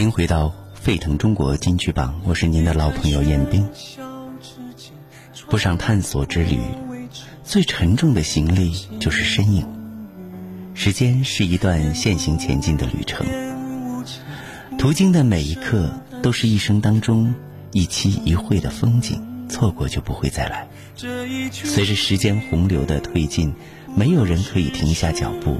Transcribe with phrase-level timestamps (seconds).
[0.00, 3.68] 欢迎回到沸腾中国金曲榜，我是您的老朋友彦斌。
[5.50, 6.58] 步上探索之旅，
[7.44, 9.68] 最沉重的行李就是身影。
[10.72, 13.26] 时间是一段线性前进的旅程，
[14.78, 15.92] 途经的每一刻
[16.22, 17.34] 都是一生当中
[17.72, 20.66] 一期一会的风景，错过就不会再来。
[21.52, 23.52] 随着时间洪流的推进，
[23.94, 25.58] 没有人可以停下脚步。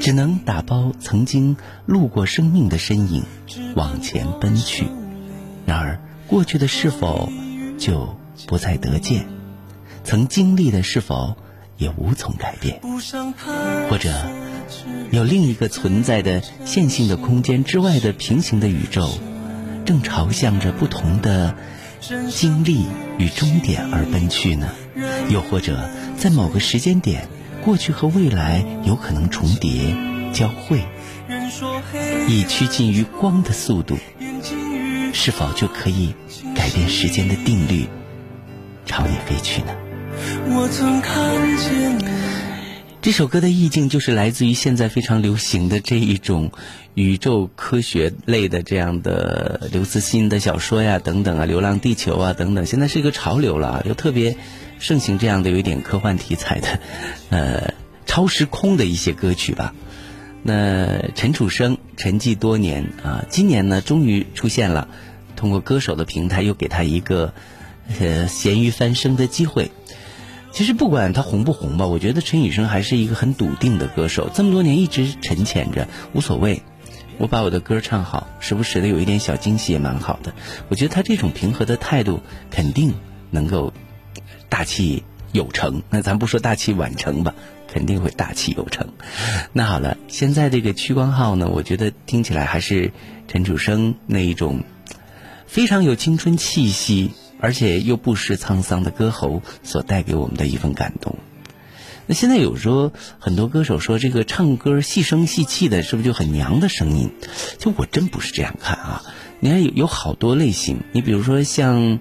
[0.00, 3.22] 只能打包曾经路过生命的身影，
[3.74, 4.86] 往前奔去。
[5.66, 7.30] 然而，过去的是否
[7.78, 9.26] 就不再得见？
[10.04, 11.36] 曾经历的是否
[11.78, 12.80] 也无从改变？
[13.88, 14.12] 或者，
[15.10, 19.10] 有另一个存在的线性的空间之外的平行的宇宙，
[19.84, 21.54] 正朝向着不同的
[22.30, 22.84] 经历
[23.18, 24.68] 与终点而奔去呢？
[25.30, 25.88] 又或者，
[26.18, 27.28] 在某个时间点？
[27.64, 29.96] 过去和未来有可能重叠、
[30.34, 30.82] 交汇，
[32.28, 33.96] 以趋近于光的速度，
[35.14, 36.14] 是否就可以
[36.54, 37.86] 改变时间的定律，
[38.84, 39.74] 朝你飞去呢？
[43.00, 46.52] 这首歌的意境就是来自于现在非常流行的这一种
[46.92, 54.36] 宇宙科学类的这样的刘慈欣的小说呀，等等啊，《流浪地球》啊，等等，现在是一个潮流了，又特别。
[54.84, 56.78] 盛行这样的有一点科幻题材的，
[57.30, 57.72] 呃，
[58.04, 59.74] 超时空的一些歌曲吧。
[60.42, 64.88] 那陈楚生沉寂多年啊，今年呢终于出现了，
[65.36, 67.32] 通过歌手的平台又给他一个
[67.98, 69.70] 呃咸鱼翻身的机会。
[70.52, 76.62] 其实不管他红不红吧，我觉得陈雨生还是一个很笃定的歌手，这么多年一直沉潜着，无所谓。
[77.16, 80.34] 我把我的歌唱好，时不时的有一点小惊喜也蛮好的。
[80.68, 82.20] 我觉得他这种平和的态度，
[82.50, 82.92] 肯定
[83.30, 83.72] 能够。
[84.48, 87.34] 大器有成，那咱不说大器晚成吧，
[87.66, 88.92] 肯定会大器有成。
[89.52, 92.92] 那好了，现在这个屈光浩呢，我觉得听起来还是
[93.26, 94.62] 陈楚生那一种
[95.46, 97.10] 非常有青春气息，
[97.40, 101.16] 而且又不失沧桑的歌喉所带给我们的一份感动。
[102.06, 107.10] 那现在有说很多歌手说这个唱歌细声细气的，是不是就很娘的声音？
[107.58, 109.02] 就我真不是这样看啊！
[109.40, 111.98] 你看有有好多类型，你比如说像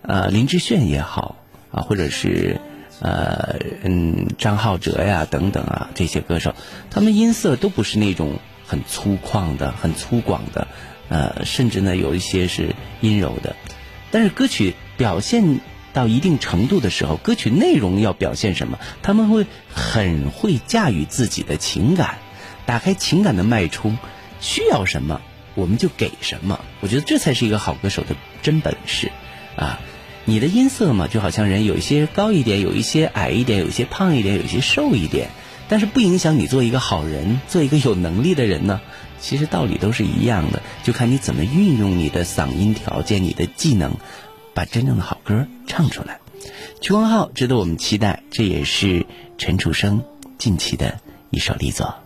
[0.00, 1.36] 呃林志炫也好。
[1.72, 2.60] 啊，或者是，
[3.00, 6.54] 呃，嗯，张浩哲呀，等等啊，这些歌手，
[6.90, 10.68] 他们音色都不是那种很粗犷的、很粗犷的，
[11.08, 13.56] 呃，甚至呢，有一些是阴柔的。
[14.10, 15.60] 但是歌曲表现
[15.94, 22.18] 到一定程度的时候，歌曲内容要表现什么，他们会很会驾驭自己的情感，
[22.66, 23.96] 打开情感的脉冲，
[24.40, 25.22] 需要什么
[25.54, 26.60] 我们就给什么。
[26.80, 29.10] 我觉得这才是一个好歌手的真本事，
[29.56, 29.80] 啊。
[30.24, 35.30] 你的音色嘛，就好像人有一些高一点，有一些矮一点，有一些胖一点，有一些瘦一点，
[35.68, 38.80] 但是不影响你做一个好人，做一个有能力的人呢。
[39.20, 43.94] 其实道理都是一样的，就看你怎么运用你的嗓音条件、你的技能，
[44.54, 46.18] 把真正的好歌唱出来。
[46.80, 49.06] 曲光浩值得我们期待，这也是
[49.38, 50.02] 陈楚生
[50.38, 51.00] 近期的
[51.30, 52.01] 一首力作。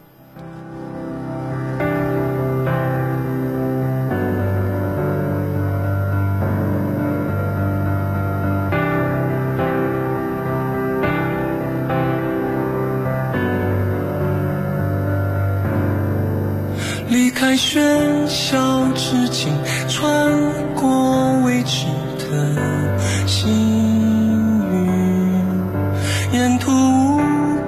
[26.58, 27.20] 途无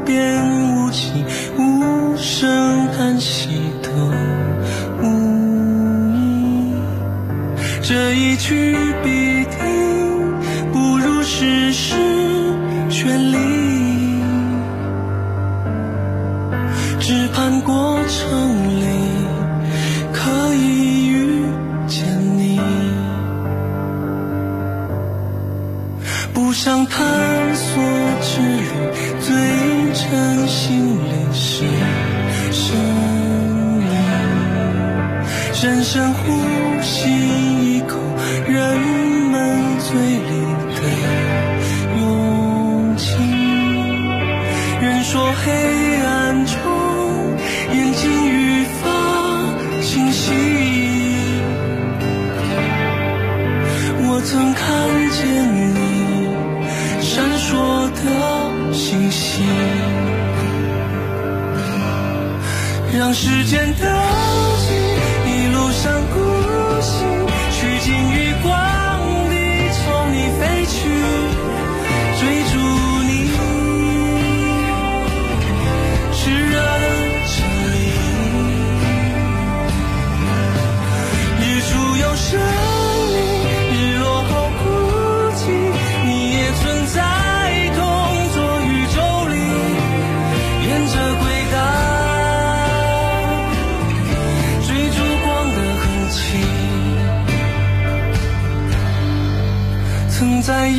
[0.04, 1.24] 边无际，
[1.58, 3.48] 无声叹息
[3.82, 3.90] 都
[5.02, 5.06] 无
[6.14, 6.72] 意。
[7.82, 8.77] 这一曲
[35.90, 37.96] 深呼吸一口
[38.46, 38.78] 人
[39.30, 40.32] 们嘴里
[40.76, 40.82] 的
[41.98, 43.14] 勇气
[44.82, 45.50] 人说黑
[46.02, 46.54] 暗中
[47.72, 48.84] 眼睛愈发
[49.80, 50.30] 清晰
[54.02, 54.68] 我曾看
[55.16, 55.24] 见
[55.56, 55.56] 你
[57.00, 59.42] 闪烁的星星
[62.92, 63.88] 让时间倒
[64.66, 64.77] 计
[65.78, 66.27] 山谷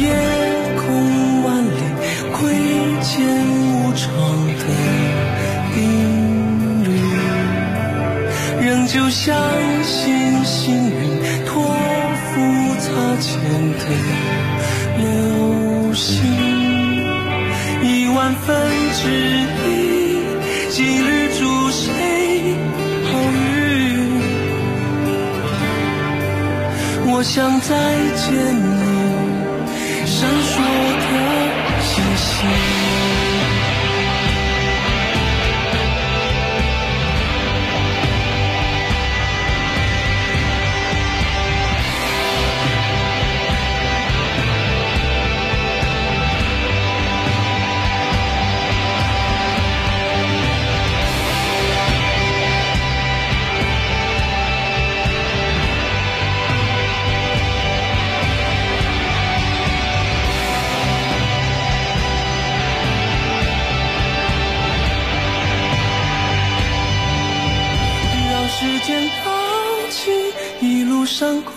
[0.02, 0.06] 夜
[0.78, 1.70] 空万里
[2.34, 2.38] 窥
[3.02, 4.08] 见无常
[4.58, 4.64] 的
[5.74, 5.78] 定
[6.86, 6.88] 律。
[8.62, 9.28] 仍旧相
[9.84, 10.94] 信幸运
[11.46, 11.52] 托
[12.26, 12.32] 付
[12.80, 12.88] 擦
[13.20, 13.28] 肩
[13.78, 13.84] 的
[14.98, 15.04] 流
[15.94, 16.10] 星，
[17.84, 18.48] 一万分
[18.94, 19.60] 之一
[20.70, 21.08] 几率
[21.38, 21.42] 祝
[21.72, 21.84] 谁
[23.06, 23.38] 好运？
[27.12, 27.74] 我想再
[28.16, 28.89] 见你
[30.10, 32.79] 闪烁的星星。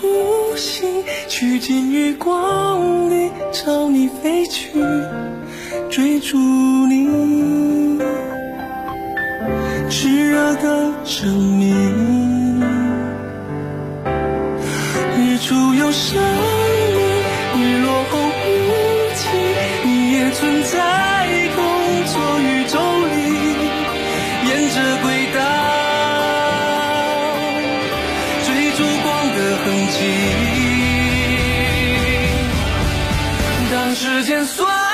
[0.01, 4.71] 路上孤行，趋近于光里朝你飞去，
[5.89, 7.99] 追逐你
[9.89, 12.61] 炽热的证明。
[15.17, 16.21] 日出又升
[29.63, 29.97] 痕迹。
[33.71, 34.92] 当时间算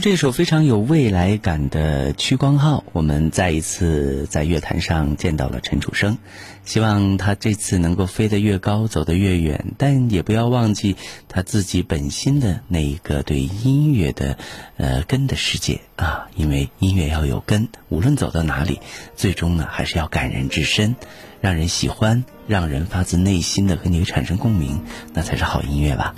[0.00, 6.16] 这首非常有未来感的《趋光号》，我们再一次在乐坛上见到了陈楚生。
[6.64, 10.96] 希望他这次能够飞得越高，走得越远，但也不要忘记
[11.28, 14.38] 他自己本心的那一个对音乐的
[14.78, 16.28] 呃根的世界啊！
[16.34, 18.80] 因为音乐要有根，无论走到哪里，
[19.14, 20.96] 最终呢还是要感人至深，
[21.42, 24.80] 让人喜欢，让人发自内心的和你产生共鸣，
[25.12, 26.14] 那才是好音乐吧。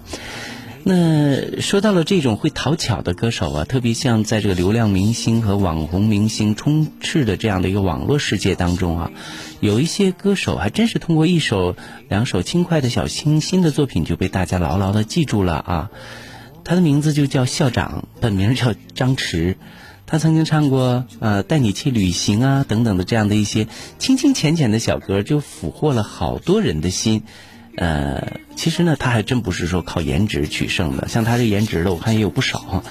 [0.85, 9.11] 那说到了这种会讨巧的歌手啊，特别像在这个流量明星和网红明星充斥的这样的一个网络世界当中啊，
[9.61, 11.77] 有一些歌手还真是通过一首、
[12.09, 15.91] 两首轻快的小清新的作品就被大家牢牢的记住了啊。
[16.65, 19.55] 他的名字就叫校长，本名叫张弛。
[20.05, 23.67] 他曾经唱过呃带你去旅行啊等等的这样的一些
[23.99, 27.23] 清清浅浅的小歌，就俘获了好多人的心。
[27.77, 32.85] 呃，其实呢，他还真不是说靠颜值取胜的，像他这颜值的，我看也有不少。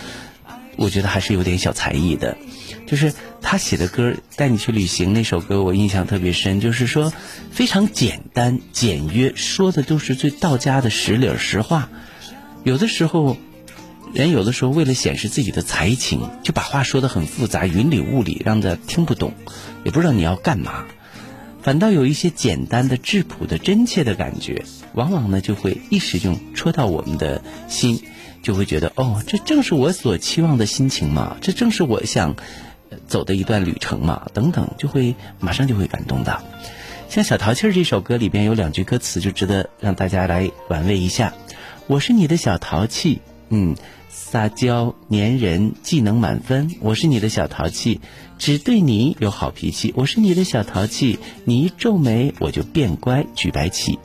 [0.77, 2.37] 我觉得还是有点小才艺的，
[2.87, 7.13] 就是他写的歌《带你去旅行》那首歌，我印象特别深，就是说
[7.51, 11.89] 非常简单简约，说的都是最道家的实理儿实话。
[12.63, 13.37] 有的时候，
[14.13, 19.33] 人有的时候为了显示自己的才情，就把话说的很复杂，云里雾里，让他听不懂，
[19.83, 20.85] 也不知道你要干嘛。
[21.61, 24.63] 反倒有一些简单的、质朴的、真切的感觉，
[24.93, 28.01] 往往呢就会一时就戳到我们的心，
[28.41, 32.35] 就会觉得哦，这正是我所期望的心情嘛，这正是我想
[33.07, 36.41] 走的一段旅程嘛，等等，就会马上就会感动的。
[37.09, 41.33] 像《小淘气》这首歌里边有两句歌词，就值得让大家来玩味一下。
[41.87, 43.75] 我是你的小淘气，嗯，
[44.31, 46.73] 撒娇粘人，技能满分。
[46.79, 47.99] 我是你的小淘气，
[48.39, 49.93] 只对你有好脾气。
[49.93, 53.99] 我是你的小淘气，你一皱眉我就变乖，举白旗，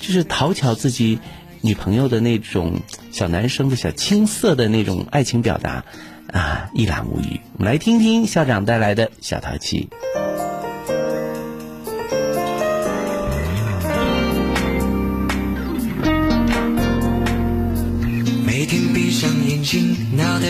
[0.00, 1.18] 就是讨巧自己
[1.60, 2.80] 女朋友的那种
[3.12, 5.84] 小男生的小青涩的那种爱情表达，
[6.32, 7.38] 啊，一览无余。
[7.58, 9.90] 我们来听听校长带来的小淘气。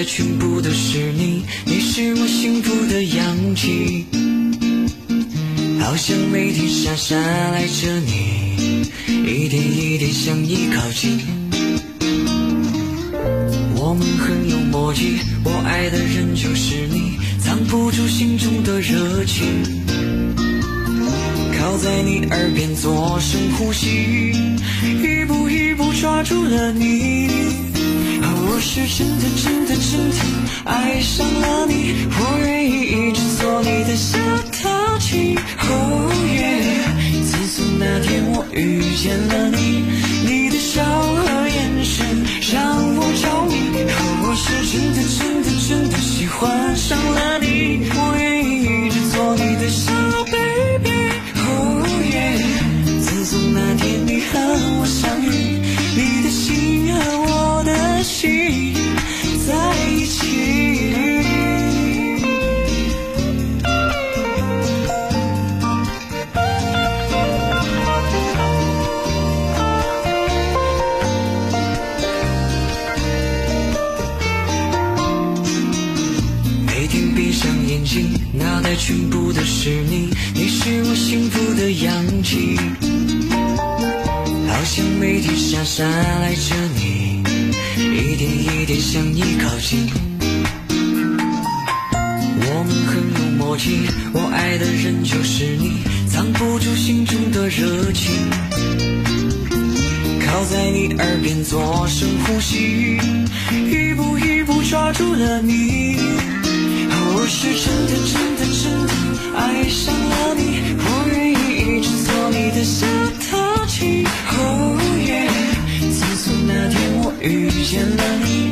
[0.06, 4.06] 全部都是你，你是我幸福的氧气，
[5.80, 8.88] 好像每天傻傻赖着你，
[9.26, 11.18] 一点一点向你靠近。
[13.74, 19.44] 我们很有默契，我爱的人就是你，藏不住心中的热情，
[21.58, 24.32] 靠在你耳边做深呼吸，
[25.02, 27.65] 一步一步抓住了你。
[28.48, 30.16] 我是真的真的真的
[30.64, 34.18] 爱上了你，我愿意一直做你的小
[34.52, 35.36] 淘气。
[35.68, 36.40] 哦耶！
[37.24, 39.84] 自从那天我遇见了你，
[77.46, 82.58] 上眼睛脑袋全部都是你，你是我幸福的氧气，
[84.48, 87.22] 好像每天傻傻赖着你，
[87.78, 89.88] 一点一点向你靠近。
[92.48, 98.10] 我们很有默契，我爱的人就是你，藏不住心中的热情，
[100.26, 102.98] 靠在你耳边做深呼吸，
[103.52, 105.94] 一步一步抓住了你。
[107.26, 108.92] 我是真的真的真的
[109.36, 112.86] 爱上了你，我愿意一直做你的小
[113.28, 114.06] 淘气。
[114.30, 114.78] 哦
[115.08, 115.26] 耶！
[115.90, 118.45] 自从那天我遇见了你，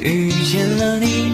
[0.00, 1.27] 遇见了你，